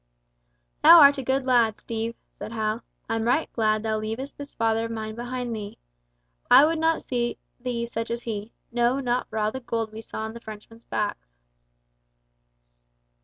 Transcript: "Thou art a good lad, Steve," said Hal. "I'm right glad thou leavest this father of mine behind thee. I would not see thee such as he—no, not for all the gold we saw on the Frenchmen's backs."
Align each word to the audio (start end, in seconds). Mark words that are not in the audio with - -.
"Thou 0.81 0.97
art 0.99 1.19
a 1.19 1.23
good 1.23 1.45
lad, 1.45 1.79
Steve," 1.79 2.15
said 2.31 2.53
Hal. 2.53 2.81
"I'm 3.07 3.23
right 3.25 3.53
glad 3.53 3.83
thou 3.83 3.99
leavest 3.99 4.35
this 4.35 4.55
father 4.55 4.85
of 4.85 4.89
mine 4.89 5.13
behind 5.13 5.55
thee. 5.55 5.77
I 6.49 6.65
would 6.65 6.79
not 6.79 7.03
see 7.03 7.37
thee 7.59 7.85
such 7.85 8.09
as 8.09 8.23
he—no, 8.23 8.99
not 8.99 9.29
for 9.29 9.37
all 9.37 9.51
the 9.51 9.59
gold 9.59 9.91
we 9.93 10.01
saw 10.01 10.21
on 10.21 10.33
the 10.33 10.39
Frenchmen's 10.41 10.85
backs." 10.85 11.27